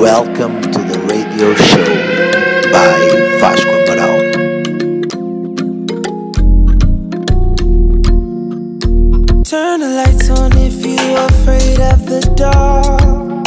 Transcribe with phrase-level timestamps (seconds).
[0.00, 1.84] Welcome to the radio show
[2.72, 2.96] by
[3.38, 4.32] Vasco Amaral.
[9.44, 13.44] Turn the lights on if you're afraid of the dark.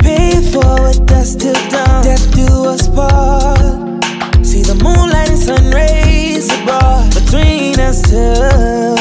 [0.00, 2.02] Pay it forward, dust till dawn.
[2.02, 4.04] Death do us part.
[4.44, 8.91] See the moonlight and sun rays abroad between us two.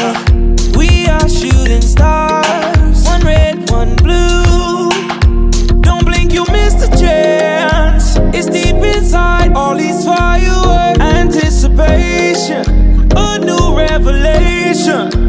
[14.72, 15.21] Revelation.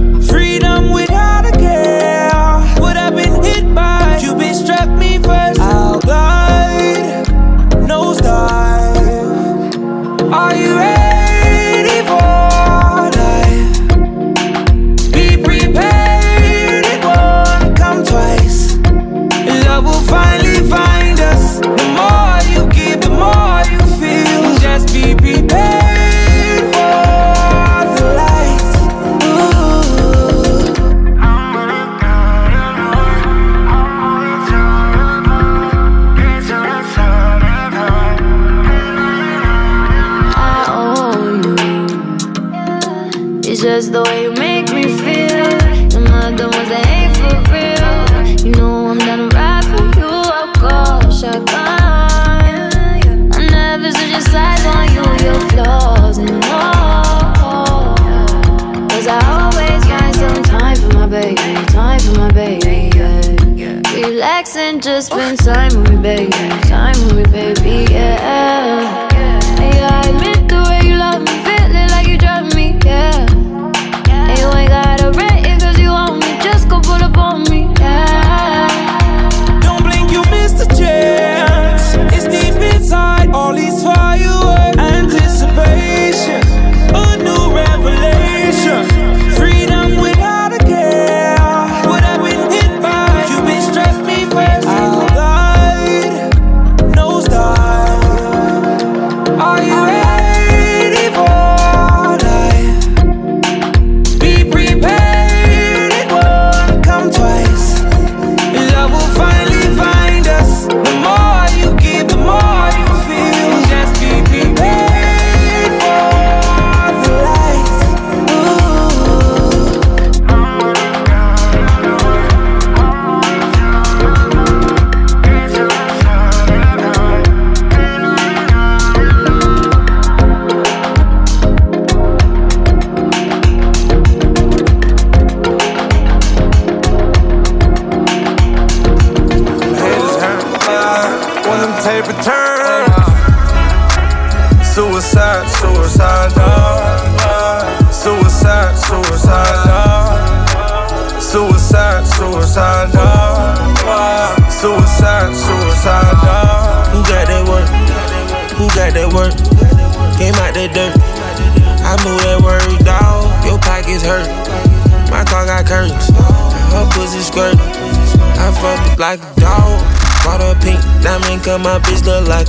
[65.03, 66.31] Spend time with me, baby.
[66.69, 67.92] Time with me, baby.
[67.92, 69.01] Yeah.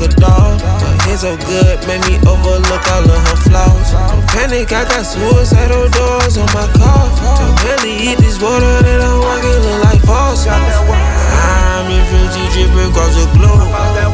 [0.04, 0.60] A dog.
[0.60, 3.92] Her hair so good, made me overlook all of her flaws.
[4.12, 7.08] Don't panic, I got suicidal doors on my car.
[7.40, 10.44] Don't barely eat this water that I'm walking, look like false.
[11.74, 13.66] In Fiji dripping across the globe.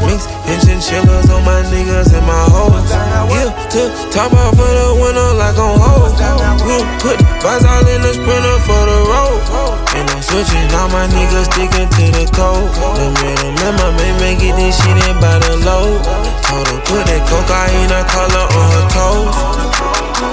[0.07, 2.87] Mix and chinchillas on my niggas and my hoes.
[2.87, 6.15] Yeah, to top off of the window like on hold.
[6.63, 9.43] We'll put vibes all in the sprinter for the road.
[9.91, 12.71] And I'm switching all my niggas sticking to the code.
[12.95, 15.99] The middle man, my man, make it this shit in by the load.
[16.47, 19.35] Told her put that cocaine, I color on her toes.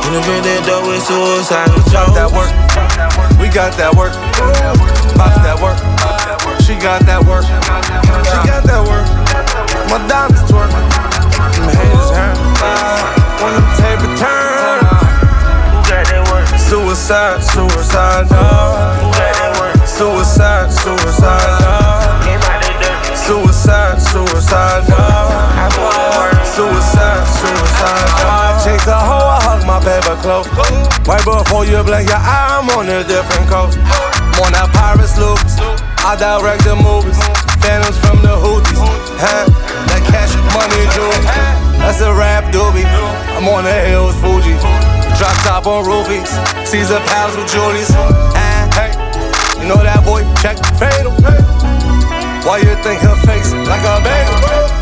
[0.06, 2.54] In the bed, that door with suicidal Got that work.
[3.42, 4.14] We got that work.
[5.18, 6.15] Pops that work.
[6.66, 7.46] She got that work.
[7.46, 9.06] She got that work.
[9.86, 10.66] My diamonds twerk.
[10.66, 12.34] Them haters hurt.
[13.38, 14.82] When them taper turn.
[14.82, 16.42] Who got that work?
[16.58, 18.98] Suicide, suicide, dog.
[18.98, 19.78] Who got that work?
[19.86, 22.26] Suicide, suicide, dog.
[22.26, 23.14] Came out that dirt.
[23.14, 24.90] Suicide, suicide.
[24.90, 26.50] I that.
[26.50, 28.58] Suicide, suicide, dog.
[28.66, 30.50] Chase a hoe, I hug my paper close.
[31.06, 33.78] Right before you blink your eye, I'm on a different coast.
[33.78, 35.38] I'm on that pirate sloop.
[36.06, 37.18] I direct the movies.
[37.58, 38.78] Phantoms from the Houthis.
[39.18, 39.50] Huh?
[39.90, 41.10] That cash money jewel.
[41.82, 42.86] That's a rap doobie.
[43.34, 44.54] I'm on the hills, Fuji.
[45.18, 46.30] Drop top on roofies.
[46.62, 47.90] Caesar pals with Julius.
[48.38, 48.94] Ah, hey,
[49.58, 51.10] you know that boy, check fatal.
[52.46, 54.30] Why you think her face like a baby?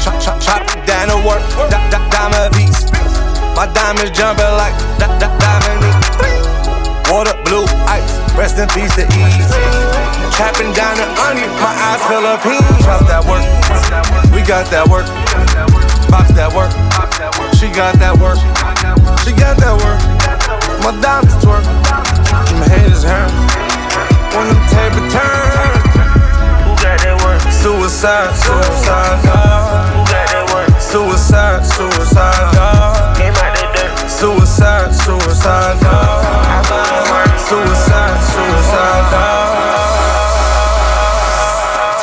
[0.05, 1.41] Chop, chop, chop, down to work,
[1.73, 2.85] da, diamond beats.
[3.57, 5.89] My diamonds jumping like da, da, diamond
[7.09, 9.49] Water, blue, ice, rest in peace to ease.
[10.35, 12.67] Trapping down the onion, my eyes Philippines.
[12.83, 13.45] Drop that work,
[14.35, 15.07] we got that work.
[16.11, 16.71] Box that work,
[17.55, 18.39] she got that work.
[19.25, 19.99] She got that work.
[20.83, 21.65] My diamonds work.
[21.65, 23.33] Them haters hurt
[24.37, 25.85] when them tape turn
[26.85, 27.41] got that work?
[27.51, 29.89] Suicide, suicide, dog.
[29.89, 30.81] Who got that work?
[30.81, 33.14] Suicide, suicide, dog.
[34.25, 36.25] Suicide, suicide, dog.
[37.37, 39.53] Suicide, suicide, dog.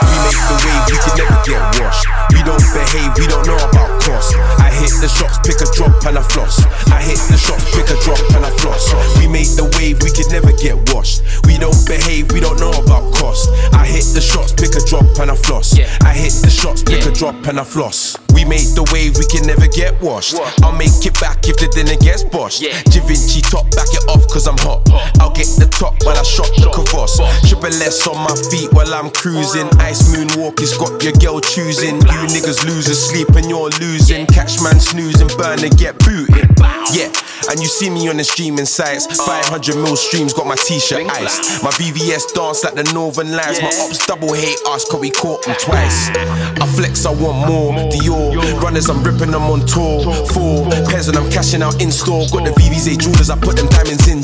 [0.05, 2.05] We make the wave, we can never get washed.
[2.29, 4.35] We don't behave, we don't know about cost.
[4.61, 6.65] I hit the shots, pick a drop and I floss.
[6.89, 8.89] I hit the shots, pick a drop and I floss.
[9.21, 11.21] We made the wave, we can never get washed.
[11.45, 13.49] We don't behave, we don't know about cost.
[13.73, 15.77] I hit the shots, pick a drop and I floss.
[16.01, 18.17] I hit the shots, pick a drop and I floss.
[18.33, 20.39] We made the wave, we can never get washed.
[20.63, 22.65] I'll make it back if the dinner gets boshed.
[22.89, 24.87] Givenchy top, back it off cause I'm hot.
[25.21, 27.21] I'll get the top while I shot the kavos.
[27.45, 29.69] Triple S on my feet while I'm cruising.
[29.77, 32.01] Ice moonwalk has got your girl choosing.
[32.01, 34.25] You niggas losers sleep and you're losing.
[34.25, 36.49] Catch man snoozing, burn and get booted.
[36.93, 37.11] Yeah,
[37.49, 39.05] and you see me on the streaming sites.
[39.05, 41.63] 500 mil streams, got my t-shirt iced.
[41.63, 43.61] My VVS dance like the Northern Lights.
[43.61, 46.09] My ops double hate us cause we caught them twice.
[46.15, 47.73] I flex, I want more.
[47.91, 50.03] Dior runners, I'm ripping them on tour.
[50.33, 52.25] Four pairs and I'm cashing out in store.
[52.31, 54.23] Got the VVS jewelers, I put them diamonds in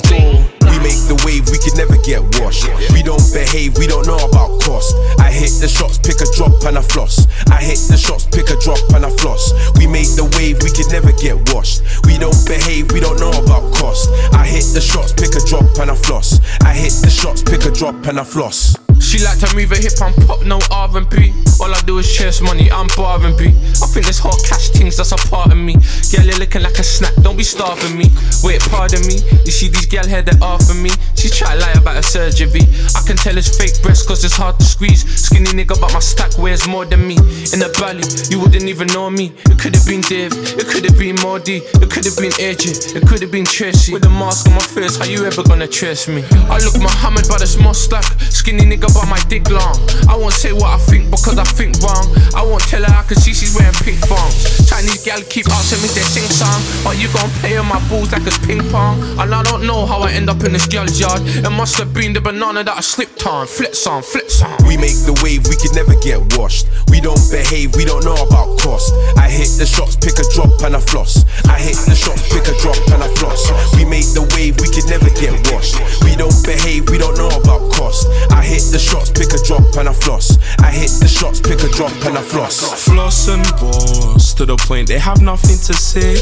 [0.87, 2.63] make the wave, we can never get washed.
[2.95, 4.95] We don't behave, we don't know about cost.
[5.19, 7.27] I hit the shots, pick a drop and a floss.
[7.51, 9.51] I hit the shots, pick a drop and a floss.
[9.75, 11.83] We make the wave, we can never get washed.
[12.07, 14.07] We don't behave, we don't know about cost.
[14.31, 16.39] I hit the shots, pick a drop and a floss.
[16.63, 18.86] I hit the shots, pick a drop and a floss.
[18.99, 21.33] She like to move a hip and pop, no R&B.
[21.59, 23.47] All I do is chase money, I'm bar and B.
[23.81, 25.73] I think this whole cash things, that's a part of me.
[26.11, 28.09] Girl, you're looking like a snack, don't be starving me.
[28.43, 29.17] Wait, pardon me.
[29.45, 30.91] You see these gal here that are me.
[31.15, 32.61] She try to lie about her surgery.
[32.95, 35.01] I can tell it's fake breast cause it's hard to squeeze.
[35.07, 37.17] Skinny nigga, but my stack weighs more than me.
[37.53, 39.33] In the valley, you wouldn't even know me.
[39.49, 42.95] It could have been Dave, it could have been Mordy, it could have been AJ,
[42.95, 43.93] it could have been Tracy.
[43.93, 46.23] With a mask on my face, how you ever gonna trace me?
[46.49, 48.05] I look Muhammad, but it's more stack.
[48.29, 49.75] Skinny nigga, but my dick long.
[50.07, 52.05] I won't say what I think because I think wrong.
[52.35, 54.67] I won't tell her I can see she's wearing pink thongs.
[54.69, 58.11] Chinese gal keep asking me they sing song, but you gon' play on my balls
[58.11, 59.01] like it's ping pong.
[59.19, 61.21] And I don't know how I end up in this girl's yard.
[61.23, 63.47] It must have been the banana that I slipped on.
[63.47, 64.55] Flips on, flips on.
[64.67, 66.67] We make the wave, we can never get washed.
[66.89, 68.93] We don't behave, we don't know about cost.
[69.17, 71.25] I hit the shots, pick a drop and a floss.
[71.47, 73.49] I hit the shots, pick a drop and a floss.
[73.75, 75.75] We make the wave, we can never get washed.
[76.03, 78.07] We don't behave, we don't know about cost.
[78.31, 80.37] I hit the shots, pick a drop and I floss.
[80.59, 82.85] I hit the shots, pick a drop and I floss.
[82.85, 86.15] Floss and boss to the point they have nothing to say.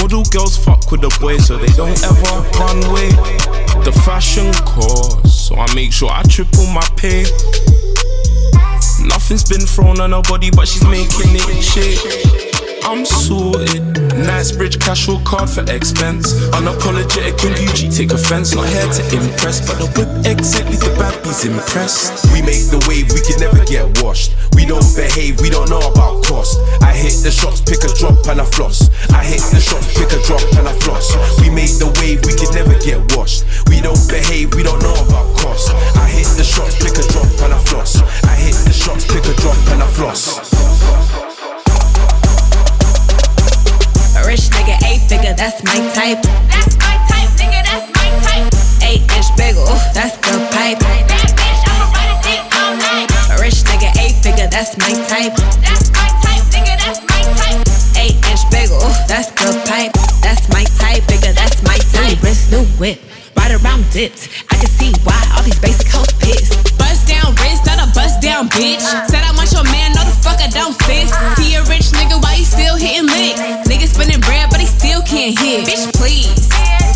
[0.00, 3.10] Model girls fuck with the boys so they don't ever run away.
[3.84, 7.22] The fashion course, so I make sure I triple my pay.
[9.04, 12.51] Nothing's been thrown on her body, but she's making it shake.
[12.84, 13.82] I'm sorted.
[14.18, 16.34] Knightsbridge casual card for expense.
[16.50, 18.54] Unapologetic in Gucci, take offense.
[18.54, 22.26] Not here to impress, but the whip exit leave the bad bees impressed.
[22.34, 24.34] We make the wave, we can never get washed.
[24.54, 26.58] We don't behave, we don't know about cost.
[26.82, 28.90] I hit the shots, pick a drop and I floss.
[29.14, 31.14] I hit the shots, pick a drop and I floss.
[31.40, 33.46] We make the wave, we can never get washed.
[33.70, 35.70] We don't behave, we don't know about cost.
[35.96, 38.02] I hit the shots, pick a drop and I floss.
[38.26, 41.31] I hit the shots, pick a drop and I floss.
[44.32, 46.16] Rich nigga, eight figure, that's my type.
[46.48, 48.48] That's my type, nigga, that's my type.
[48.80, 50.80] Eight inch bagel, that's the pipe.
[50.80, 53.12] That bitch, I'ma ride a dick all night.
[53.28, 55.36] A rich nigga, eight figure, that's my type.
[55.60, 57.60] That's my type, nigga, that's my type.
[58.00, 59.92] Eight inch bagel, that's the pipe.
[60.24, 62.16] That's my type, bigger, that's my type.
[62.16, 63.04] New wrist, new whip,
[63.42, 64.28] ride around dipped.
[64.50, 66.78] I can see why all these basic hoes pissed.
[66.78, 68.82] Bust down wrist, not a bust down bitch.
[69.10, 71.10] Said I want your man, no the fuck I don't sis.
[71.36, 73.40] See a rich nigga, why he still hitting licks?
[73.66, 75.66] Nigga spinning bread, but he still can't hit.
[75.66, 76.46] Bitch, please.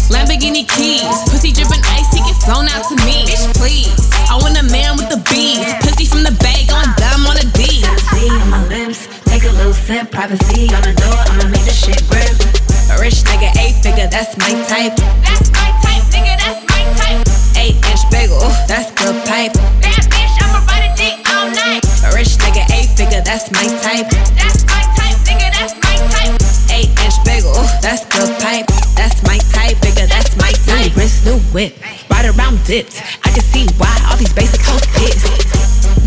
[0.07, 3.27] Lamborghini keys, pussy dripping ice, he get flown out to me.
[3.27, 3.91] Bitch, please.
[4.31, 7.47] I want a man with the bees, pussy from the bag on dumb on a
[7.59, 7.83] D.
[8.15, 10.11] See on my lips, take a little sip.
[10.11, 12.39] Privacy on the door, I'ma make the shit grip.
[12.87, 14.95] A rich nigga, eight figure, that's my type.
[15.27, 17.21] That's my type, nigga, that's my type.
[17.61, 19.53] Eight inch bagel, that's the pipe.
[19.85, 21.85] That bitch, I'ma ride a dick all night.
[22.05, 24.09] A rich nigga, eight figure, that's my type.
[24.33, 26.35] That's my type, nigga, that's my type.
[26.73, 27.53] Eight inch bagel,
[27.85, 28.67] that's the pipe.
[28.97, 30.97] That's my type, bigger, that's my type.
[30.97, 31.77] New wrist, new whip,
[32.09, 32.97] ride around dipped.
[33.25, 35.29] I can see why all these basic hoes pissed.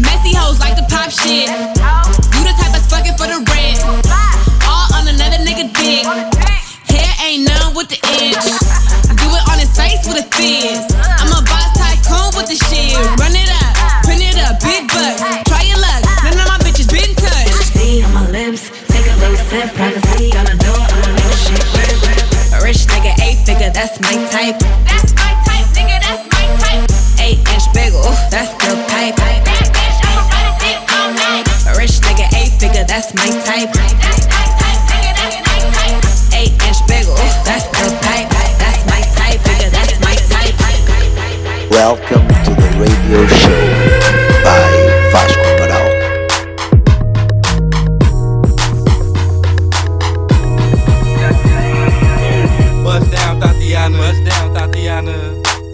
[0.01, 0.33] Messy
[0.89, 1.49] top shit.
[1.49, 3.77] You the type that's fucking for the rent.
[4.65, 6.58] All on another nigga dick.
[7.29, 8.41] Hair ain't none with the inch.
[9.13, 10.81] Do it on his face with a fizz.
[11.21, 12.97] I'm a boss tycoon with the shit.
[13.21, 15.21] Run it up, print it up, big bucks.
[15.45, 16.01] Try your luck.
[16.25, 17.69] None of my bitches been touched.
[17.77, 22.01] See on my lips, take a little sip, privacy on the door, I'ma shit rip,
[22.01, 22.57] rip.
[22.57, 24.57] A rich nigga, eight figure, that's my type.
[24.89, 26.89] That's my type, nigga, that's my type.
[27.21, 29.13] Eight inch big, ooh, that's the pipe.
[29.21, 31.45] Bad bitch, I'ma ride a all night.
[31.69, 33.69] A rich nigga, eight figure, that's my type.
[33.77, 35.08] That's my type, nigga, type.
[36.39, 37.03] Eight inch big,
[37.43, 38.29] that's the pipe.
[38.63, 40.55] That's my type, nigga, that's my type.
[41.69, 43.63] Welcome to the radio show
[44.41, 44.55] by
[45.11, 45.89] Vasco Amaral.
[52.85, 53.97] Bust down, Thotiana.
[53.97, 55.17] Bust down, Thotiana.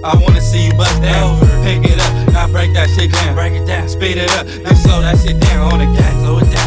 [0.03, 1.39] I wanna see you bust down.
[1.63, 3.36] Pick it up, now break that shit down.
[3.36, 6.19] Break it down, speed it up, then slow that shit down on the gang.
[6.22, 6.64] Slow it down, bust it,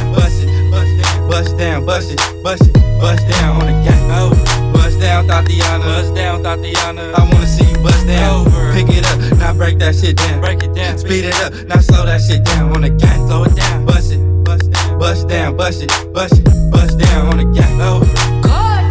[1.38, 4.11] bust down, bust it, bust it, bust down on the gang.
[4.11, 4.73] Over.
[4.73, 5.85] Bust down, Thotiana.
[5.85, 7.14] Bust down, Thotiana.
[7.14, 8.47] I wanna see you bust down.
[8.47, 8.73] Over.
[8.73, 10.40] Pick it up, now break that shit down.
[10.40, 13.28] Break it down, speed it up, now slow that shit down on the gang.
[13.28, 17.28] Slow it down, bust it, bust down, bust down, bust it, bust it, bust down
[17.28, 17.80] on the gang.
[17.80, 18.04] Over.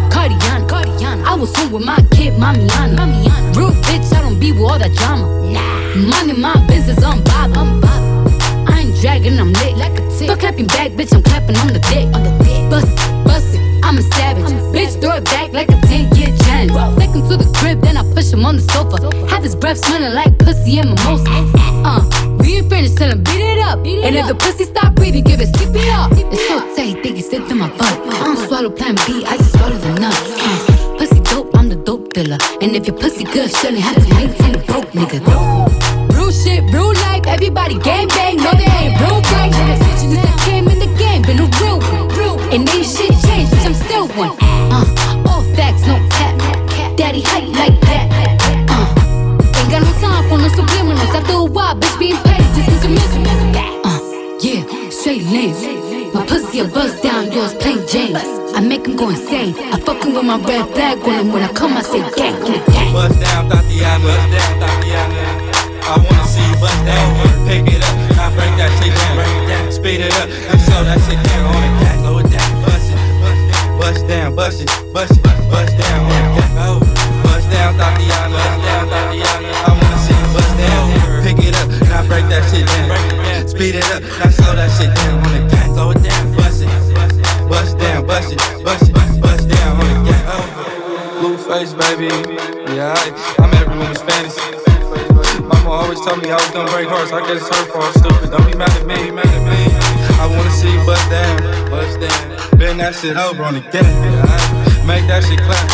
[0.08, 1.24] Cardiana, Cardiana.
[1.26, 2.96] I was home with my kid, Mamiana.
[2.96, 3.56] Mamiana.
[3.56, 5.26] Real bitch, I don't be with all that drama.
[5.52, 5.96] Nah.
[6.08, 7.67] Money, my business, I'm bob.
[8.98, 9.02] I'm.
[9.02, 10.28] Dragging, I'm lit like a tick.
[10.28, 12.10] Fuck clapping back, bitch, I'm clapping on the dick.
[12.14, 12.68] On the dick.
[12.68, 14.44] Bust it, bust it, I'm a savage.
[14.74, 16.74] bitch, throw it back like a 10 year challenge.
[16.98, 18.98] Take him to the crib, then I push him on the sofa.
[19.30, 21.30] Have his breath smelling like pussy and mimosa.
[21.86, 22.02] Uh,
[22.40, 23.78] we ain't finished, tell him beat it up.
[23.78, 26.10] and if the pussy stop breathing, give it CPR.
[26.32, 28.02] It's so tight, think it's to my butt.
[28.02, 30.14] I don't swallow plan B, I just swallow the nut.
[30.42, 32.38] Uh, pussy dope, I'm the dope dealer.
[32.60, 35.22] And if your pussy good, shouldn't have to maintain a broke nigga.
[36.16, 38.27] Real shit, real life, everybody gang bang,
[56.60, 58.16] a buzz down, yours plain Jane.
[58.16, 59.54] I make him go insane.
[59.70, 61.32] I fucking with my red flag on him.
[61.32, 62.92] When I come, I say gang on the gang.
[62.92, 64.02] Bust down, Thotiana.
[64.02, 65.22] Bust down, Thotiana.
[65.86, 67.08] I wanna see you bust down.
[67.46, 69.14] Pick it up, now break that shit down.
[69.14, 71.98] Break it down, speed it up, and slow that shit down on the gang.
[72.02, 72.98] Slow it down, bust it,
[73.78, 76.54] bust down, bust it, bust it, bust down on the gang.
[76.58, 76.80] Oh,
[77.22, 78.34] bust down, Thotiana.
[78.34, 79.50] Bust down, Thotiana.
[79.62, 80.86] I wanna see you bust down.
[81.22, 83.46] Pick it up, now break that shit down.
[83.46, 85.27] Speed it up, now slow that shit down
[91.78, 92.10] baby.
[92.74, 92.94] Yeah,
[93.38, 94.42] I'm every woman's fantasy.
[95.42, 97.12] Mama always told me I was gonna break hearts.
[97.12, 98.30] I guess it's her fault, stupid.
[98.30, 99.60] Don't be mad at me, mad at me.
[100.18, 101.98] I wanna see you bust down, bust.
[102.58, 103.86] Bend that shit over on the gang.
[104.86, 105.68] Make that shit clap.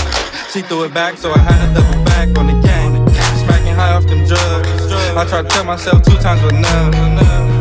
[0.53, 3.09] She threw it back, so I had to double back on the gang.
[3.45, 4.93] Smacking high off them drugs.
[5.17, 7.54] I tried to tell myself two times, but none.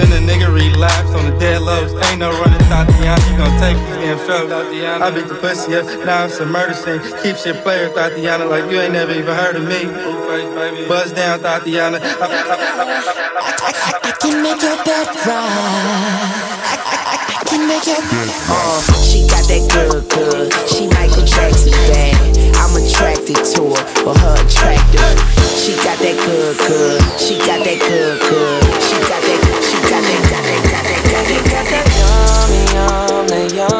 [0.00, 1.92] Then the nigga relapsed on the dead lows.
[2.08, 3.20] Ain't no running, Thotiana.
[3.30, 4.50] You gon' take these damn shows.
[4.50, 7.02] I beat the pussy up, now it's a murder scene.
[7.22, 9.84] Keep shit player, Thotiana, like you ain't never even heard of me.
[10.88, 12.00] Buzz down, Thotiana.
[14.02, 16.29] I can make your bed right.
[17.50, 20.54] Can make your Uh, she got that good, good.
[20.70, 22.14] She Michael Jackson bad.
[22.62, 25.18] I'm attracted to her for her attractive.
[25.58, 27.02] She got that good, good.
[27.18, 28.62] She got that good, good.
[28.86, 32.62] She got that, she got that, got that, got that, got that, got that yummy,
[32.70, 33.79] yum, that yum,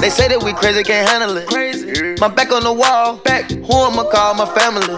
[0.00, 1.46] They say that we crazy, can't handle it.
[1.46, 2.16] Crazy.
[2.20, 3.50] My back on the wall, back.
[3.50, 4.88] Who I'ma call my family?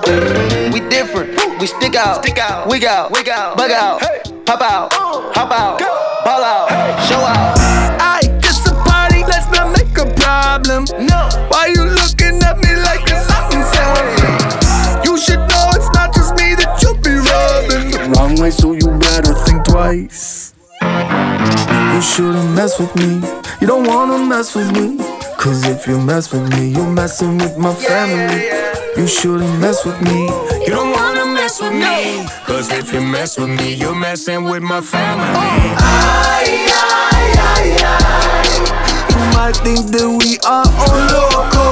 [0.70, 4.00] We different, we stick out, stick out, wig out, wig out, bug out,
[4.46, 4.92] pop out,
[5.34, 5.80] hop out,
[6.24, 6.68] ball out,
[7.10, 7.58] show out.
[7.98, 10.86] I just a party, let's not make a problem.
[10.94, 15.02] No, why you looking at me like it's insane?
[15.02, 18.12] You should know it's not just me that you be rubbing.
[18.14, 20.54] Wrong way, so you better think twice.
[20.80, 23.41] You shouldn't mess with me.
[23.62, 24.98] You don't wanna mess with me.
[25.38, 28.48] Cause if you mess with me, you're messing with my family.
[28.96, 30.26] You shouldn't mess with me.
[30.66, 32.26] You don't wanna mess with me.
[32.44, 35.30] Cause if you mess with me, you're messing with my family.
[35.78, 36.02] Oh.
[39.10, 41.66] You might think that we are all loco.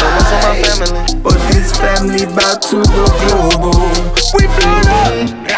[0.00, 1.22] Don't my family.
[1.22, 3.88] But this family bout to go global.
[4.36, 5.55] We blown up.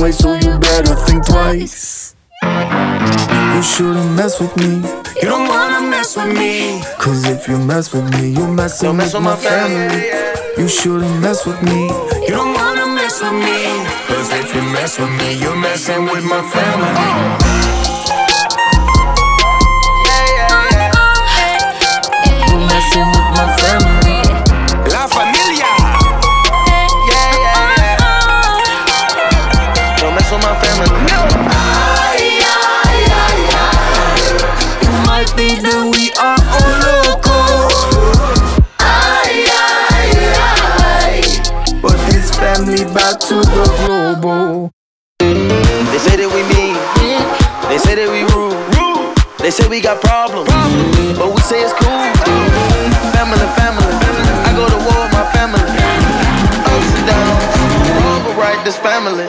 [0.00, 0.12] Rubbing.
[0.12, 2.14] So you better think twice.
[2.42, 4.82] You shouldn't mess with me.
[5.20, 6.82] You don't wanna mess with me.
[6.98, 10.08] Cause if you mess with me, you're messing with my family.
[10.56, 11.88] You shouldn't mess with me.
[12.26, 13.84] You don't wanna mess with me.
[14.08, 17.60] Cause if you mess with me, you're messing with my family.
[22.48, 23.89] You're messing with my family.
[49.50, 50.46] They say we got problems.
[51.18, 51.90] But we say it's cool.
[53.10, 53.94] Family, family.
[54.46, 55.58] I go to war with my family.
[56.70, 57.42] Ups and downs.
[57.98, 59.26] Wrong or right, this family.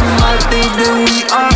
[0.00, 1.49] You might think that we are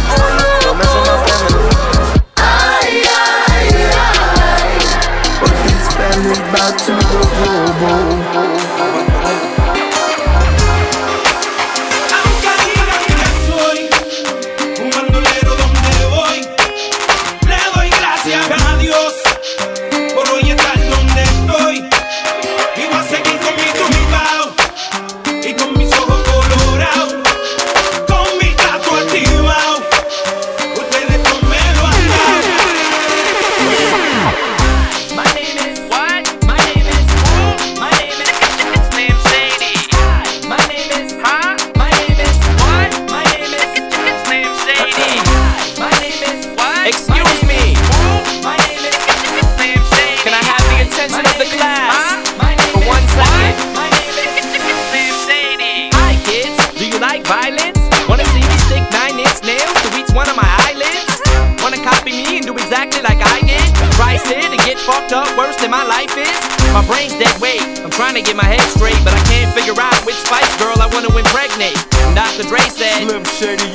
[73.44, 73.73] Slim Shady, you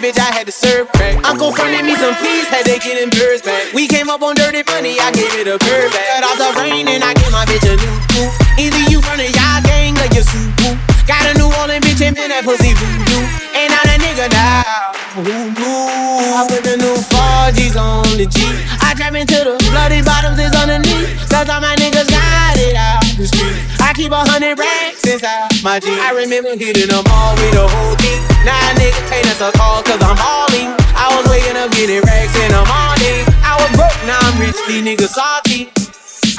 [0.00, 1.20] bitch, I had to serve crack.
[1.28, 3.72] Uncle fronted me some peas, had to get them birds back.
[3.76, 6.08] We came up on dirty money, I gave it a bird back.
[6.16, 8.34] Cut off the rain and I gave my bitch a new coupe.
[8.56, 10.72] Either you from the y'all gang or you super.
[11.04, 13.20] Got a New Orleans bitch and man that pussy voodoo.
[13.52, 14.96] And I'm that nigga now.
[15.20, 16.38] Who knew?
[16.38, 18.40] I put the new 4G's on the G.
[18.80, 21.20] I trap into the bloody bottoms is underneath.
[21.30, 23.58] All my niggas got it out the street.
[23.80, 25.98] I keep a hundred racks inside my jeans.
[26.00, 28.20] I remember hitting them all with the whole team.
[28.44, 30.72] Now a nigga can't answer calls cause I'm balling.
[30.96, 33.24] I was waking up getting racks in the morning.
[33.44, 35.70] I was broke, now I'm rich, these niggas salty.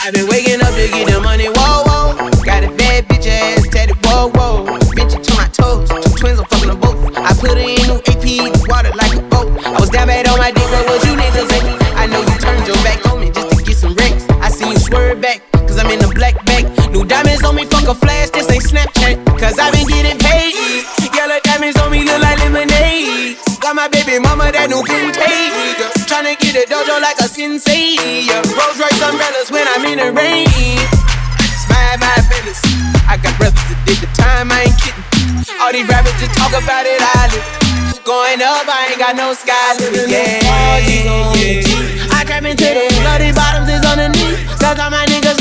[0.02, 2.18] I've been waking up to get the money, whoa, whoa.
[2.42, 4.66] Got a bad bitch ass tatted, whoa, whoa.
[4.98, 6.98] Bitch to my toes, two twins, I'm fucking them both.
[7.18, 8.26] I put her in new AP,
[8.68, 9.11] water like
[17.08, 19.26] Diamonds on me, fuck a flash, this ain't Snapchat.
[19.40, 20.54] Cause I been getting paid.
[21.16, 23.38] Yellow diamonds on me look like lemonade.
[23.60, 25.86] Got my baby mama that new Bentayga.
[26.10, 27.98] Tryna get a dojo like a sensei.
[28.26, 28.42] Yeah.
[28.54, 30.50] Rolls Royce umbrellas when I'm in the rain.
[31.42, 31.98] It's my,
[32.30, 32.62] business.
[33.10, 35.06] I got brothers that did the time, I ain't kidding.
[35.62, 37.62] All these rappers just talk about it, I live.
[38.06, 40.10] Going up, I ain't got no sky limit.
[40.10, 40.42] Yeah,
[40.86, 42.18] yeah.
[42.18, 44.42] I trap into the bloody bottoms is underneath.
[44.62, 45.41] Cause all my niggas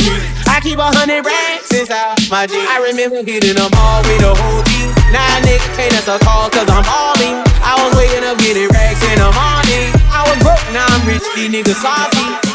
[0.00, 0.24] street.
[0.48, 2.66] I keep a hundred racks inside my jeans.
[2.66, 4.90] I remember hitting them all with the whole team.
[5.14, 7.42] A nigga can't answer calls cause I'm balling.
[7.62, 9.94] I was waking up getting racks in the morning.
[10.10, 12.47] I was broke, now I'm rich, these niggas salty.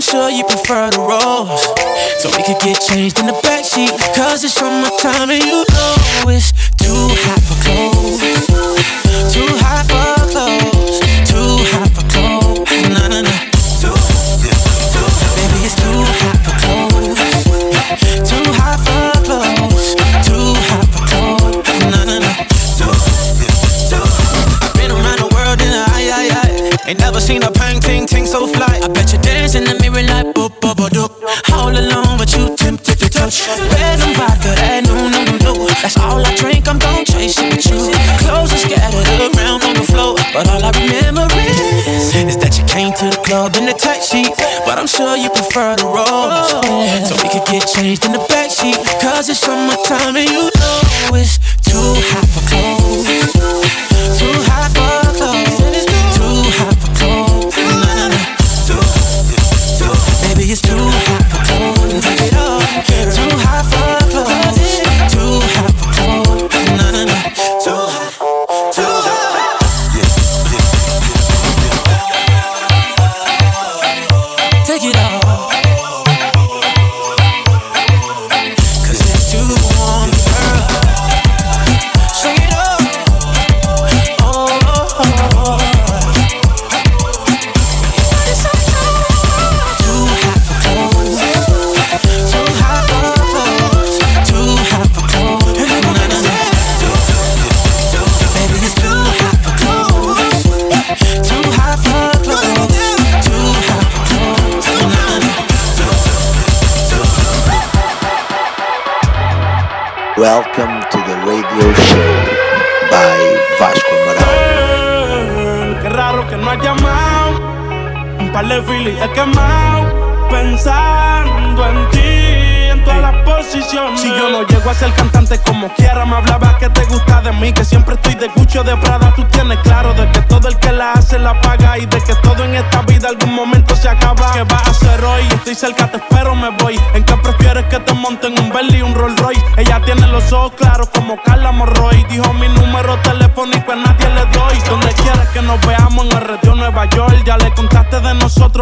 [0.00, 1.60] I'm sure you prefer the rose.
[2.22, 3.92] So we could get changed in the backseat.
[4.16, 6.52] Cause it's summertime and you know it's
[44.70, 46.06] But I'm sure you prefer the rose.
[46.06, 47.02] Oh.
[47.02, 48.78] So we could get changed in the backseat.
[49.02, 52.29] Cause it's summertime and you know it's too hot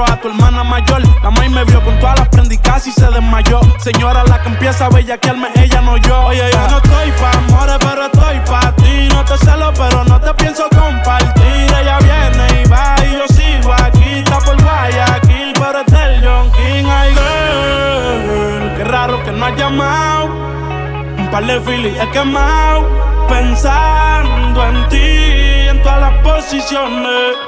[0.05, 1.03] a tu hermana mayor.
[1.23, 3.61] La maíz me vio con todas las prendas y casi se desmayó.
[3.79, 6.27] Señora, la que empieza a bellaquearme, ella no yo.
[6.27, 9.09] Oye, yo no estoy pa' amores, pero estoy pa' ti.
[9.11, 11.75] No te celo, pero no te pienso compartir.
[11.81, 14.19] Ella viene y va y yo sigo aquí.
[14.19, 16.85] Está por Guayaquil, pero está el John King.
[16.89, 20.27] Ay, girl, qué raro que no has llamado.
[21.19, 22.87] Un par de filis he quemado.
[23.29, 27.48] Pensando en ti, en todas las posiciones.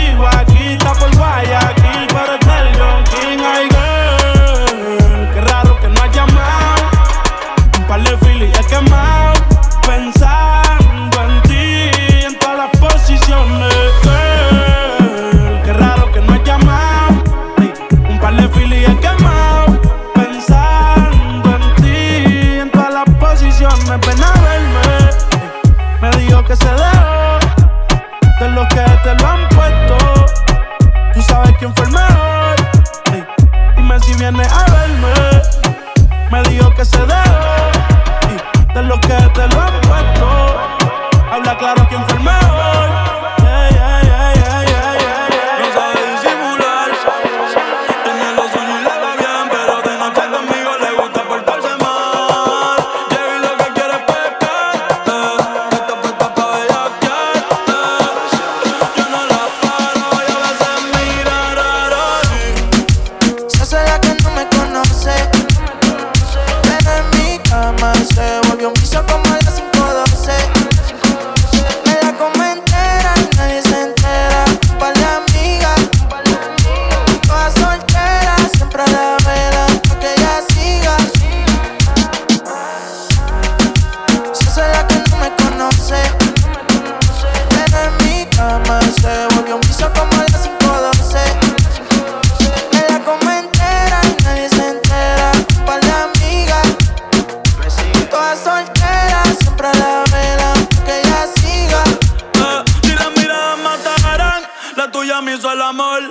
[104.91, 106.01] tuya me hizo el amor.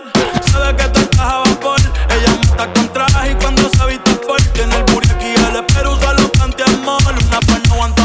[0.50, 1.80] Sabe que tú estás a vapor.
[2.10, 4.40] Ella mata con traje y cuando se viste por.
[4.52, 7.00] Tiene el buri aquí, el espero usa los panty amor.
[7.06, 7.99] Una pues no aguanta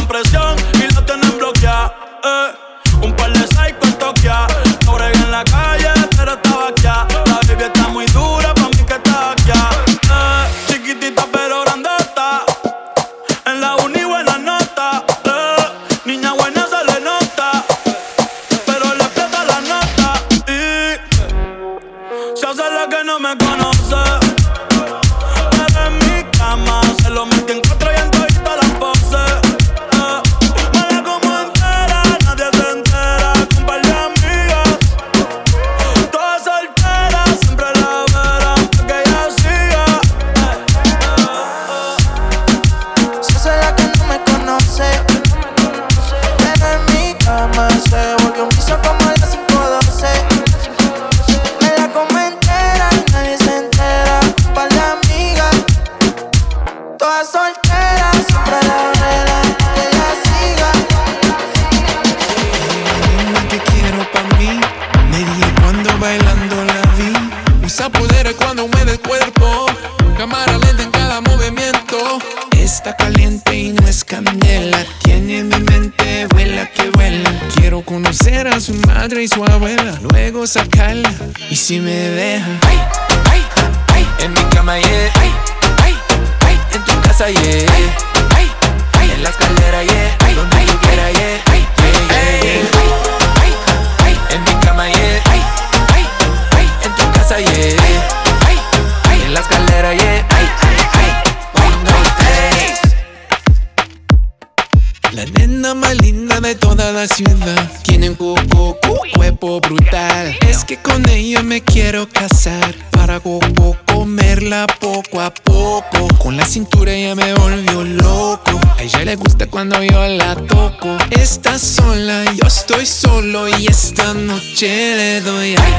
[105.76, 107.72] más linda de toda la ciudad.
[107.84, 110.38] Tienen coco, -co cuerpo brutal.
[110.48, 112.74] Es que con ella me quiero casar.
[112.92, 116.08] Para coco, comerla poco a poco.
[116.18, 118.60] Con la cintura ella me volvió loco.
[118.78, 120.98] A ella le gusta cuando yo la toco.
[121.12, 123.48] Está sola, yo estoy solo.
[123.48, 125.56] Y esta noche le doy.
[125.58, 125.74] Ay,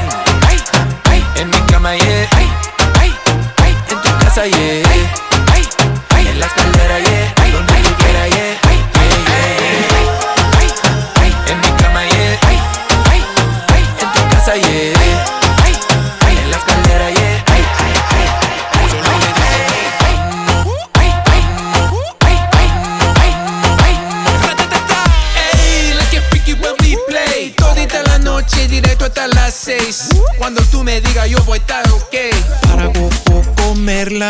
[0.47, 1.23] ay.
[1.35, 2.27] En mi cama, yeah.
[2.31, 2.47] Ay,
[2.99, 3.11] ay,
[3.63, 3.75] ay.
[3.91, 4.89] En tu casa, yeah.
[4.91, 5.01] Ay,
[5.53, 5.63] ay,
[6.15, 6.27] ay.
[6.27, 7.16] En la escalera, yeah.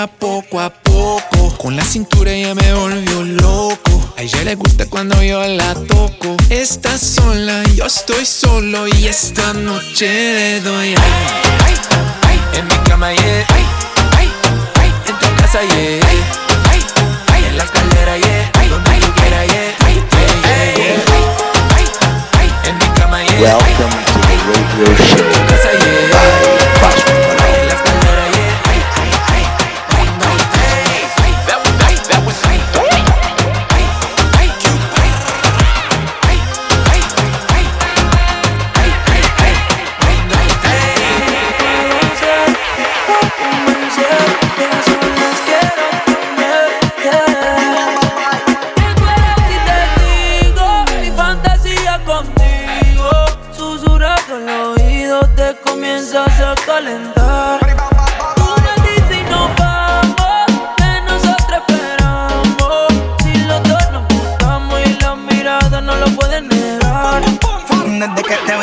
[0.08, 4.14] Poco a poco, con la cintura ella me volvió loco.
[4.18, 6.38] A ella le gusta cuando yo la toco.
[6.50, 10.96] Está sola, yo estoy solo y esta noche doy.
[10.96, 10.96] Ay,
[11.66, 11.76] ay,
[12.28, 13.08] ay, en mi cama.
[13.08, 14.32] Ay, ay,
[14.80, 15.60] ay, en tu casa.
[15.60, 16.24] Ay, ay,
[16.70, 16.86] ay.
[17.30, 17.54] Ay.
[18.56, 18.82] Ay.
[19.80, 20.02] Ay,
[21.76, 21.88] ay,
[22.34, 22.52] ay.
[23.42, 25.37] Welcome to the radio show.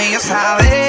[0.05, 0.84] y saber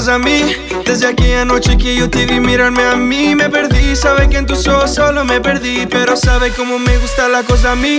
[0.00, 0.56] cosa a mí.
[0.86, 3.94] Desde aquella noche que yo te vi mirarme a mí, me perdí.
[3.94, 5.86] Sabe que en tus ojos solo me perdí.
[5.90, 7.98] Pero sabe cómo me gusta la cosa a mí.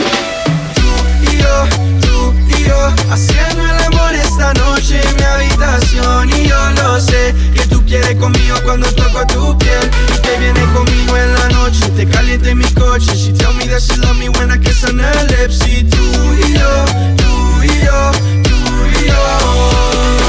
[0.74, 1.68] Tú y yo,
[2.02, 2.76] tú y yo,
[3.12, 6.30] haciendo el amor esta noche en mi habitación.
[6.32, 9.91] Y yo lo sé que tú quieres conmigo cuando toco tu piel.
[10.16, 13.16] Y te vienes conmigo en la noche, te calienta en mi coche.
[13.16, 15.60] She tell me that she love me when I kiss on her lips.
[15.60, 16.04] Tú
[16.47, 16.86] y yo,
[17.16, 18.58] tú y yo, tú
[18.89, 20.20] y yo.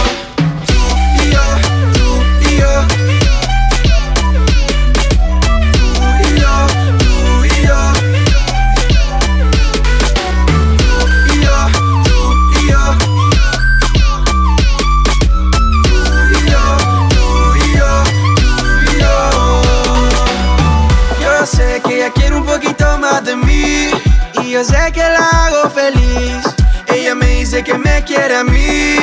[24.64, 26.61] Sé que la hago feliz.
[27.02, 28.94] Ella me dice que me quiere a mí.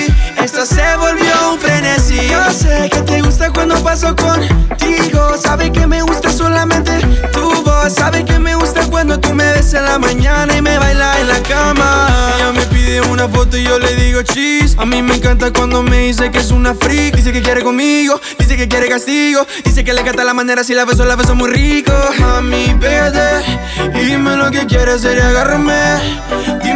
[0.42, 2.30] Esto se volvió un frenesí.
[2.30, 5.36] Yo sé que te gusta cuando paso contigo.
[5.38, 6.98] Sabe que me gusta solamente
[7.34, 7.94] tu voz.
[7.94, 11.28] Sabe que me gusta cuando tú me ves en la mañana y me baila en
[11.28, 12.08] la cama.
[12.38, 14.78] Ella me pide una foto y yo le digo cheese.
[14.80, 17.18] A mí me encanta cuando me dice que es una freak.
[17.18, 19.46] Dice que quiere conmigo, dice que quiere castigo.
[19.66, 21.92] Dice que le encanta la manera si la beso, la beso muy rico.
[22.18, 23.60] Mami, vete
[23.94, 25.74] y dime lo que quieres hacer y agárrame.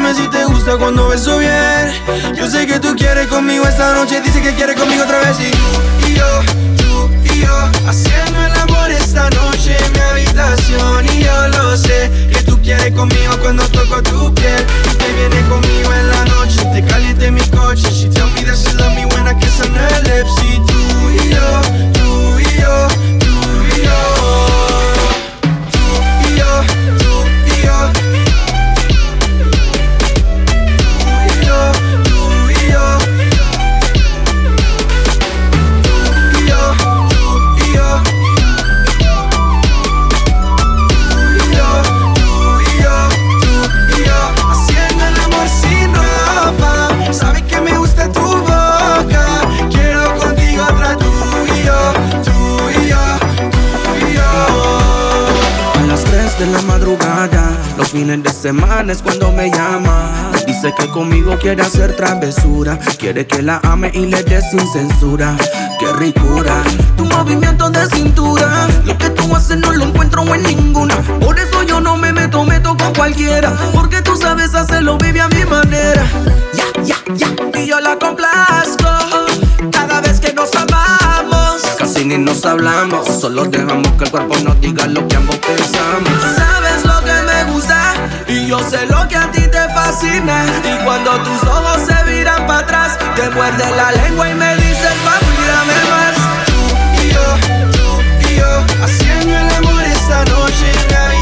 [0.04, 2.36] Dime si te gusta cuando beso bien.
[2.36, 4.20] Yo sé que tú quieres conmigo esta noche.
[4.20, 6.41] Dice que quiere conmigo otra vez y tú y yo,
[6.76, 11.06] tú y yo, haciendo el amor esta noche en mi habitación.
[11.06, 14.66] Y yo lo sé que tú quieres conmigo cuando toco tu piel.
[14.91, 17.89] Y te vienes conmigo en la noche, te caliente en mi coche.
[17.89, 20.34] She tell me that she love me when I kiss on lips.
[20.43, 21.62] Y tú y yo,
[21.93, 22.88] tú y yo,
[57.94, 60.32] fines de semana es cuando me llama.
[60.34, 62.80] Me dice que conmigo quiere hacer travesura.
[62.98, 65.38] Quiere que la ame y le dé sin censura.
[65.80, 66.64] Qué ricura.
[66.98, 68.68] Tu movimiento de cintura.
[68.86, 70.96] Lo que tú haces no lo encuentro en ninguna.
[71.22, 73.52] Por eso yo no me meto, meto con cualquiera.
[73.74, 76.04] Porque tú sabes hacerlo, vive a mi manera.
[76.54, 77.60] Ya, ya, ya.
[77.60, 78.89] Y yo la complazco.
[79.72, 81.62] Cada vez que nos amamos.
[81.78, 83.08] Casi ni nos hablamos.
[83.22, 86.10] Solo dejamos que el cuerpo nos diga lo que ambos pensamos.
[86.36, 87.33] Sabes lo que me
[88.54, 90.45] yo sé lo que a ti te fascina.
[90.64, 94.93] Y cuando tus ojos se viran para atrás, te muerde la lengua y me dices,
[95.06, 96.16] papi, dame más.
[96.45, 97.26] Tú y yo,
[97.72, 101.12] tú y yo, haciendo el amor esta noche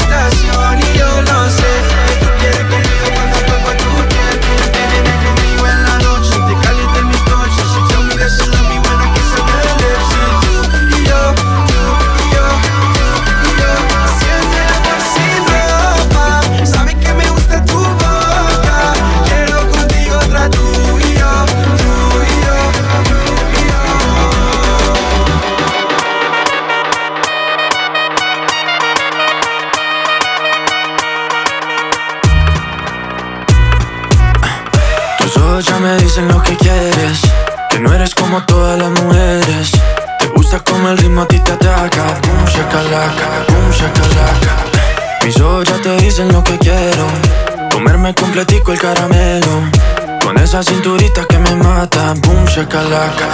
[52.72, 53.26] shakalaka.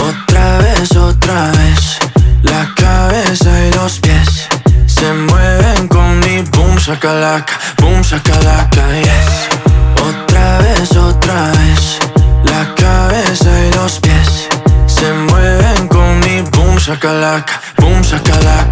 [0.00, 1.98] Otra vez, otra vez
[2.42, 4.48] La cabeza y los pies
[4.86, 9.48] Se mueven con mi boom shakalaka, boom shakalaka, yes
[10.00, 11.98] Otra vez, otra vez
[12.44, 14.48] La cabeza y los pies
[14.86, 18.71] Se mueven con mi boom shakalaka, boom shakalaka,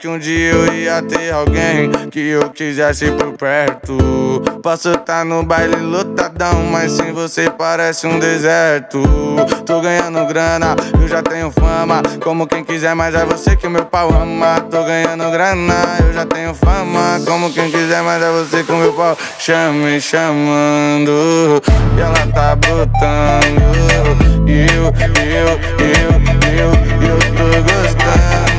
[0.00, 3.98] que um dia eu ia ter alguém que eu quisesse por perto.
[4.62, 9.02] Posso estar no baile lotadão, mas sem você parece um deserto.
[9.66, 12.00] Tô ganhando grana, eu já tenho fama.
[12.22, 14.58] Como quem quiser, mas é você que o meu pau ama.
[14.70, 17.20] Tô ganhando grana, eu já tenho fama.
[17.26, 21.62] Como quem quiser, mas é você que o meu pau chama e chamando.
[21.94, 23.60] E ela tá botando.
[24.48, 25.48] E eu, eu,
[25.78, 26.10] eu,
[26.56, 26.70] eu,
[27.06, 28.49] eu tô gostando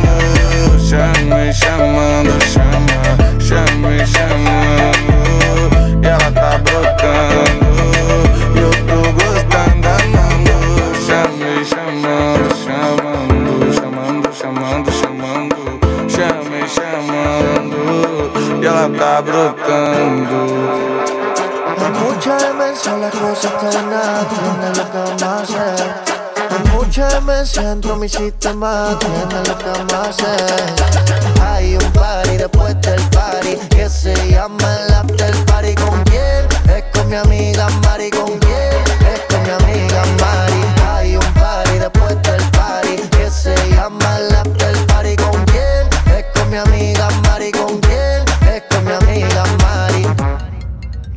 [0.91, 2.99] chame, chamando, chama,
[3.39, 5.15] chame, chamando.
[6.03, 7.69] E ela tá brotando,
[8.59, 10.55] eu tô tá gostando, amando.
[11.05, 15.61] Chame, chamando, chamando, chamando, chamando, chamando.
[16.09, 17.79] Chame, chamando,
[18.61, 20.39] e ela tá brotando.
[21.77, 26.01] Escúchame, sola cosa tan natural, lo que más es.
[27.20, 31.41] De mi sistema, tiene lo que hacer.
[31.41, 35.76] Hay un party después del party que se llama el after party.
[35.76, 36.47] ¿Con quién?
[36.74, 38.09] Es con mi amiga Mari.
[38.12, 38.74] ¿Con quién?
[39.14, 40.64] Es con mi amiga Mari.
[40.88, 45.16] Hay un party después del party que se llama el after party.
[45.18, 46.18] ¿Con quién?
[46.18, 47.51] Es con mi amiga Mari.
[47.51, 48.24] ¿Con quién?
[48.53, 50.07] Es con mi amiga Mari.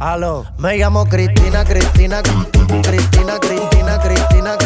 [0.01, 4.57] Aló, me llamo Cristina, Cristina, Cristina, Cristina, Cristina, Cristina,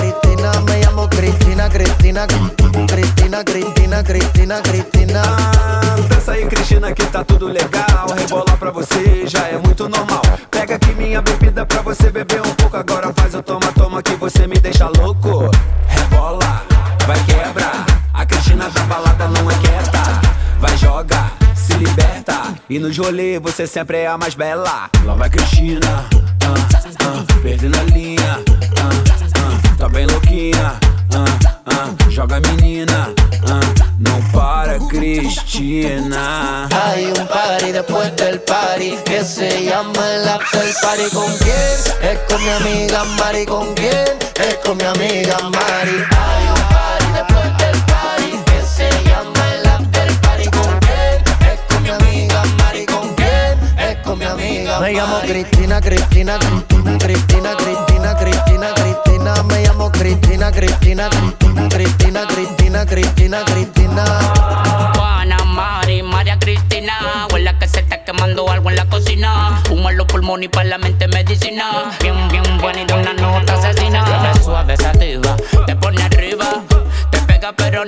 [0.62, 5.22] me llamo Cristina, Cristina, Cristina, Cristina, Cristina, Cristina.
[6.08, 8.06] Dança aí, Cristina, que tá tudo legal.
[8.16, 10.22] Rebolar pra você já é muito normal.
[10.50, 12.76] Pega aqui minha bebida pra você beber um pouco.
[12.76, 15.50] Agora faz o toma, toma que você me deixa louco.
[15.86, 16.62] Rebola,
[17.06, 17.70] vai quebra.
[18.14, 20.20] A Cristina da balada não é quieta.
[20.60, 22.54] Vai joga, se liberta.
[22.70, 24.90] E nos rolê você sempre é a mais bela.
[25.04, 26.04] Lá vai Cristina,
[26.42, 26.54] ah,
[27.00, 28.47] ah, perdendo a linha.
[29.88, 30.78] Tá bem louquinha.
[31.14, 31.24] Ah,
[31.64, 33.08] ah, joga menina.
[33.48, 33.60] Ah,
[33.98, 36.68] não para, Cristina.
[36.70, 41.08] Hay un party después del party que se llama el after party.
[41.10, 41.56] ¿Con quién?
[42.02, 43.46] Es con mi amiga Mari.
[43.46, 44.04] ¿Con quién?
[44.34, 46.04] Es con mi amiga Mari.
[46.10, 50.50] Hay un party después del party que se llama el after party.
[50.50, 51.50] ¿Con quién?
[51.50, 52.84] Es con mi amiga Mari.
[52.84, 53.58] ¿Con quién?
[53.78, 54.92] Es con mi amiga Mari.
[54.92, 57.87] Me llamo Cristina, Cristina, Cristina, Cristina, Cristina,
[59.28, 59.42] Cristina.
[59.42, 61.08] Me llamo Cristina, Cristina,
[61.68, 64.04] Cristina, Cristina, Cristina, Cristina.
[64.96, 67.26] Juana, Mari, María Cristina.
[67.32, 69.62] Huele que se está quemando algo en la cocina.
[69.70, 71.90] Humo los pulmones y para la mente medicina.
[72.00, 72.44] Bien, bien
[72.86, 74.32] de una nota asesina.
[74.42, 75.36] Suave, sativa.
[75.66, 76.62] Te pone arriba.
[77.10, 77.87] Te pega pero no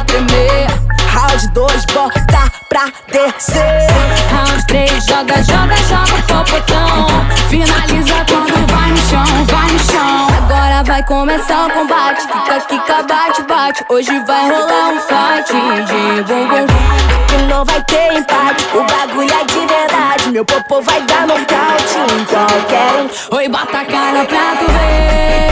[0.00, 0.66] Tremer.
[1.12, 3.86] Round 2, bota pra descer.
[4.30, 7.06] Round 3, joga, joga, joga o popotão.
[7.50, 10.28] Finaliza quando vai no chão, vai no chão.
[10.38, 12.26] Agora vai começar o combate.
[12.26, 13.84] Kika, kika, bate, bate.
[13.90, 16.66] Hoje vai rolar um fight de bumbum.
[17.24, 18.66] Aqui não vai ter empate.
[18.74, 20.30] O bagulho é de verdade.
[20.30, 23.36] Meu popô vai dar nocaute em qualquer um.
[23.36, 25.51] Oi, bota a cara pra tu ver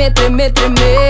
[0.00, 1.09] tremer, tremer, tremer.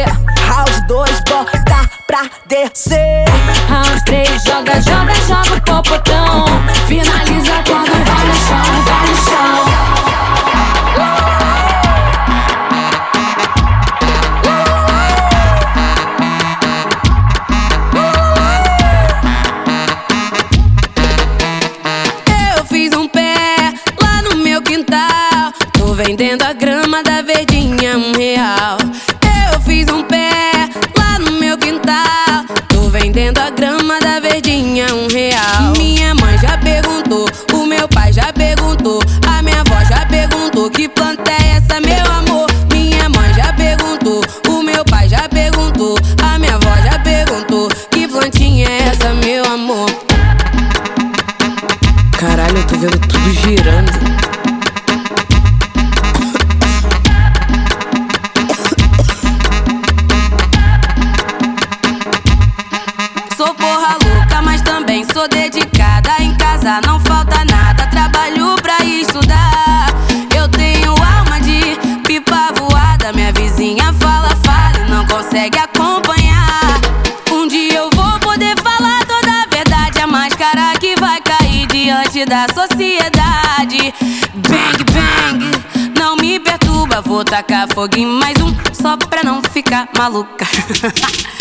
[87.96, 90.46] Em mais um, só pra não ficar maluca.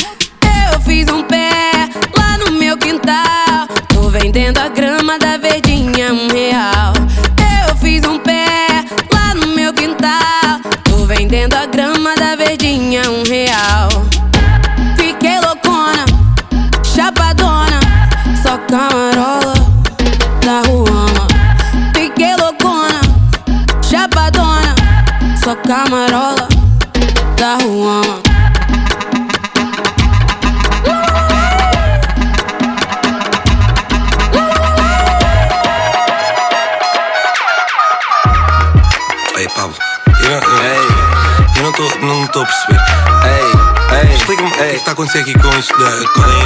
[45.90, 46.39] el código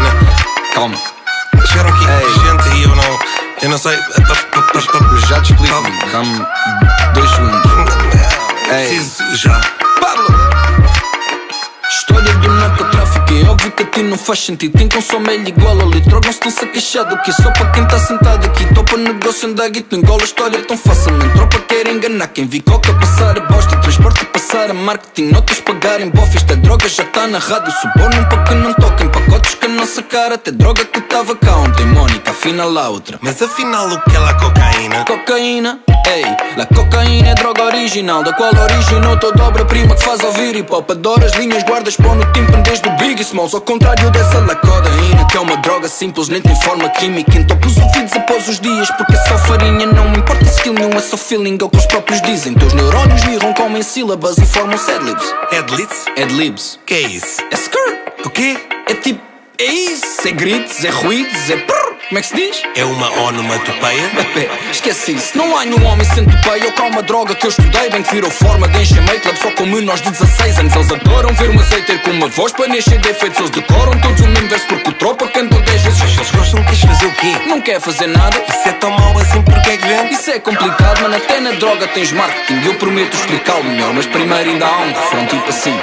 [14.34, 14.78] faz sentido.
[14.78, 17.84] Quem consome é igual ao litro Não estão-se a queixar do que Só para quem
[17.84, 18.66] está sentado aqui.
[18.74, 21.34] Topa negócio anda guito Engola a história tão facilmente.
[21.36, 26.10] Tropa quer enganar Quem vi coca passar a bosta Transporte passar a marketing Notas pagarem
[26.10, 27.72] bofe Esta droga já está na rádio.
[27.74, 30.36] Subornam para que não toquem Pacotes com a nossa cara.
[30.36, 33.20] Até droga que estava cá ontem Mónica, afinal a outra.
[33.22, 35.06] Mas afinal o que é lá cocaína?
[35.06, 36.26] Cocaína, ei,
[36.58, 40.90] la cocaína é droga original Da qual originou toda obra-prima que faz ouvir hip hop
[40.90, 43.54] Adoro as linhas guardas pão no tímpano desde o Biggie Smalls.
[43.54, 47.38] Ao contrário dessa la codeína Que é uma droga simples, nem tem forma química.
[47.38, 50.92] Entope os ouvidos após os dias Porque é só farinha, não me importa skill nenhum
[50.92, 52.54] É só feeling, é o que os próprios dizem.
[52.54, 56.06] Teus neurônios mirram, comem sílabas e formam adlibs Adlibs?
[56.22, 57.42] Adlibs Que é isso?
[57.52, 58.00] É skirt.
[58.26, 58.58] O quê?
[58.88, 59.22] É tipo,
[59.58, 61.83] é isso, é gritos, é ruídos, é prrr
[62.14, 62.62] Como é que se diz?
[62.76, 64.08] É uma onomatopeia?
[64.10, 67.90] Bebê, esquece isso, não há nenhum homem centopeia Ou cá uma droga que eu estudei
[67.90, 70.92] Bem que virou forma de encher meio club Só como nós de 16 anos Eles
[70.92, 73.40] adoram ver um azeiteiro com uma voz Para encher de efeitos.
[73.40, 76.02] Eles decoram todos o mesmo verso Porque o tropa cantou 10 vezes.
[76.02, 77.34] Eles gostam, queres fazer o quê?
[77.48, 78.38] Não quer fazer nada.
[78.48, 80.14] Isso é tão mau assim porque é que vende?
[80.14, 82.64] Isso é complicado, mano, até na droga tens marketing.
[82.64, 85.80] Eu prometo explicá-lo melhor Mas primeiro ainda há um refrão tipo assim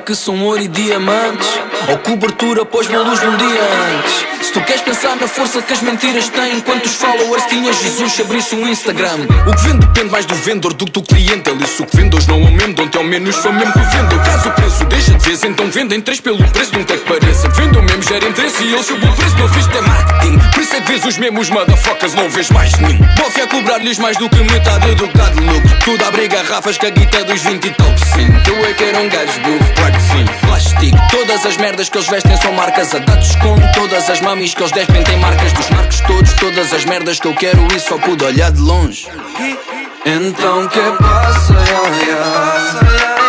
[0.00, 1.48] que são ouro e diamantes
[1.88, 3.62] Ou cobertura pós uma luz um dia
[3.96, 4.46] antes.
[4.46, 8.22] Se tu queres pensar na força que as mentiras têm Quantos followers tinha Jesus se
[8.22, 9.26] abrisse um Instagram.
[9.46, 11.50] O que vende depende mais do vendedor do que do cliente.
[11.50, 14.48] Ele isso o que hoje não aumentam Até ao menos foi mesmo que vendam Caso
[14.48, 17.48] o preço deixa de vez Então vendem três pelo preço de um que pareça.
[17.48, 19.38] Vendam mesmo, gera interesse e eles subam o preço.
[19.38, 22.72] Não fiz é marketing Por isso é que vês os mesmos motherfuckers Não vês mais
[22.78, 22.98] nenhum.
[23.16, 25.78] Bofe a cobrar-lhes mais do que metade do que dá de lucro.
[25.84, 28.48] Tudo a abrir garrafas com a guita dos 20 e tal cento.
[28.48, 30.24] Eu é que era um gajo burro, claro que sim.
[30.46, 33.36] Plástico, todas as merdas que eles vestem são marcas A dados.
[33.36, 35.04] Com todas as mamis que eles despem.
[35.04, 38.50] Têm marcas dos marcos todos Todas as merdas que eu quero e só pude olhar
[38.50, 39.06] de longe.
[40.04, 42.80] Então que passa, yeah, yeah.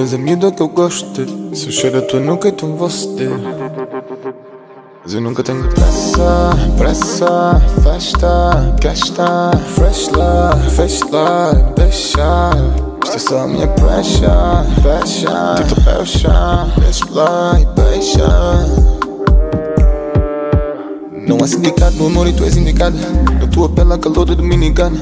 [0.10, 1.24] Tu és a miúda que eu gosto.
[1.54, 3.30] Se eu cheiro a tua nuca, vou ceder.
[5.04, 6.50] Mas eu nunca tenho pressa,
[6.80, 12.50] pressa, festa, que está fresh lá, fresh lá, deixa.
[13.04, 14.30] Isto é só a minha pressure,
[14.82, 17.68] pressure, tipo passion, deixa lá e.
[21.28, 22.98] Não há sindicato no amor e tu és indicada.
[23.40, 25.00] Da tua pele a calor dominicana.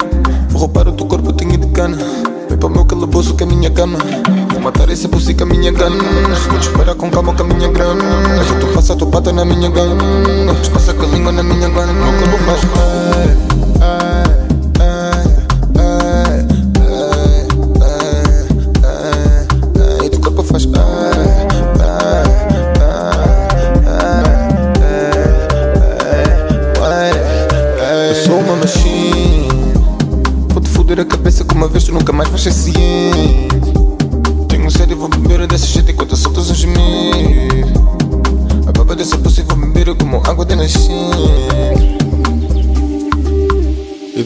[0.49, 1.95] Vou roubar o teu corpo, tenho de cana.
[2.49, 3.99] Vem para o meu calabouço que é a minha cama.
[4.67, 5.95] Vou matar esse pussy com a minha gana.
[6.49, 8.03] Vou te esperar com calma com a minha grana.
[8.43, 9.95] Se tu passa a tua pata na minha gana.
[10.73, 11.87] Passa com a língua na minha tu
[13.09, 13.37] ai,
[13.79, 15.23] ai,
[15.79, 16.45] ai,
[27.79, 28.09] ai.
[28.09, 29.47] Eu sou uma machine
[30.49, 32.76] Vou-te foder a cabeça com uma vez Tu nunca mais vais ser ciente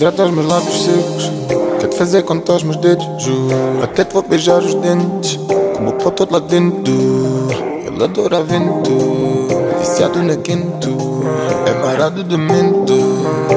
[0.02, 1.32] Hidrata os meus lábios secos.
[1.80, 5.40] Quer te fazer contar os meus dedos Juro, até te vou beijar os dentes
[5.76, 6.92] Como o pó todo lá dentro.
[7.86, 9.48] Ele adora vento
[9.78, 10.90] Viciado na quento
[11.68, 12.96] É marado de mento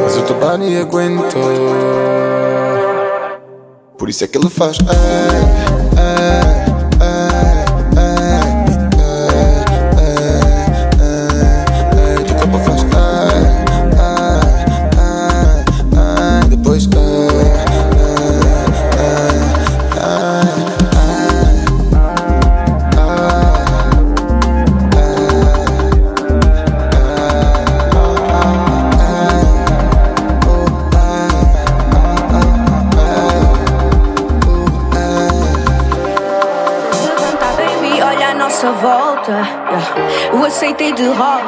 [0.03, 1.39] Mas o teu body aguenta
[3.97, 6.64] Por isso é que ele faz ai, ai,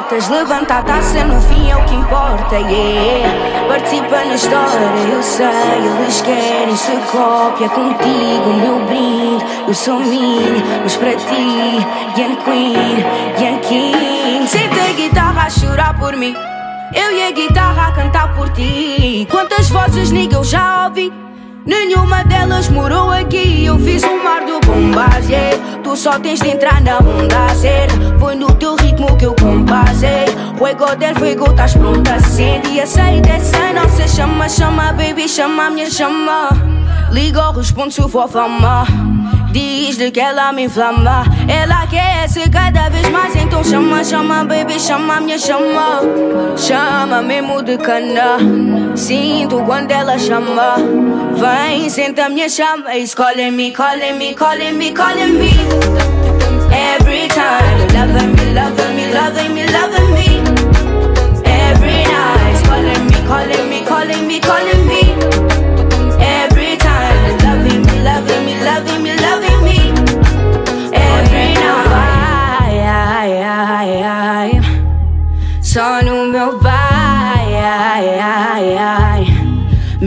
[0.07, 2.55] derrotas, levanta a taça no fim é o que importa.
[2.55, 3.67] Yeah.
[3.67, 5.45] Participa na história, eu sei,
[6.01, 9.45] eles querem se cópia contigo, meu brinde.
[9.67, 11.85] Eu sou mine, mas para ti,
[12.17, 13.05] Yan Queen,
[13.39, 14.47] Yan King.
[14.47, 16.35] Senta a guitarra a chorar por mim.
[16.93, 19.27] Eu e a guitarra a cantar por ti.
[19.29, 21.11] Quantas vozes, nigga, eu já ouvi.
[21.65, 23.65] Nenhuma delas morou aqui.
[23.65, 25.66] Eu fiz um mar do bombas, yeah.
[25.87, 27.95] Tu só tens de entrar na onda certa.
[28.19, 30.25] Foi no teu ritmo que eu compasei.
[30.57, 34.49] Fuego del fuego, estás pronta, acende e aceita essa nossa chama.
[34.49, 36.49] Chama, baby, chama a minha chama.
[37.09, 38.85] Liga ou responde se for fama.
[39.97, 41.25] Diz-lhe que ela me inflama.
[41.47, 43.35] Ela quer ser cada vez mais.
[43.35, 46.01] Então chama, chama, baby, chama minha chama.
[46.55, 48.37] Chama mesmo de cana.
[48.95, 50.75] Sinto quando ela chama.
[51.33, 52.95] Vem, senta minha chama.
[52.95, 55.49] Escolhe me, colhe me, colhe me, colhe me.
[56.71, 60.27] Every time, loving me, loving me, loving me, loving me.
[61.43, 65.16] Every night, calling me, calling me, calling me, calling me.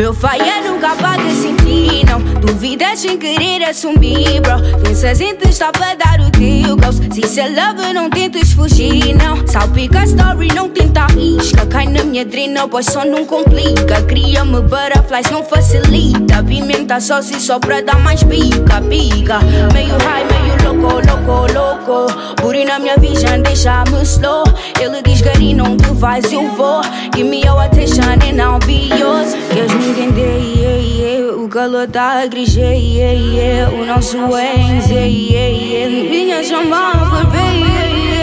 [0.00, 2.20] Meu pai é nunca apaga sem ti, não.
[2.40, 4.80] Duvidas sem querer assumir, bro.
[4.82, 9.14] Pensas em testar para dar o teu ghost Se isso é love, não tentes fugir,
[9.14, 9.46] não.
[9.46, 14.00] Salpica story, não tenta risca Cai na minha drena, pois só não complica.
[14.04, 16.42] Cria-me butterflies, não facilita.
[16.44, 19.40] Pimenta só se só pra dar mais pica, pica.
[19.74, 24.44] Meio high, meio louco, louco, louco Buri na minha vision, deixa-me slow.
[24.80, 26.80] Ele diz, Gary, não te vais, eu vou.
[27.14, 29.34] Give me your attention and I'll be yours.
[29.52, 31.34] Queres me entender, yeah, yeah.
[31.36, 33.70] O calor tá a yeah, yeah.
[33.74, 36.10] O nosso ex, yeah, yeah, yeah.
[36.10, 36.94] Minha chama,
[37.30, 38.19] baby, yeah, yeah,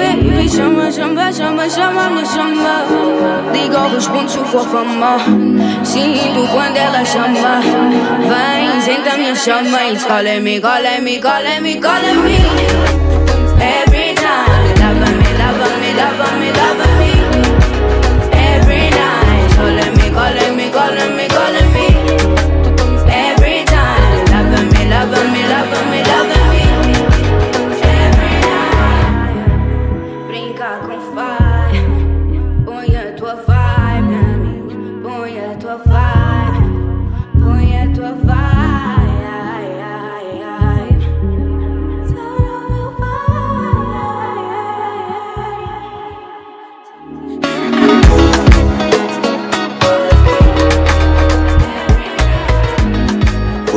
[0.00, 2.74] baby, chama, chama, chama, chama, me chama
[3.52, 5.18] Liga ou responde se for fama.
[5.84, 7.60] Sinto quando ela chama.
[8.30, 9.78] Vem, senta minha chama.
[9.88, 12.99] Escolhe me, colhe me, colhe me, colhe me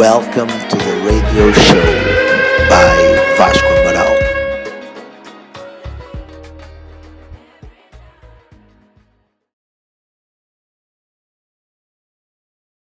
[0.03, 1.81] Welcome to the radio show
[2.69, 3.72] by Vasco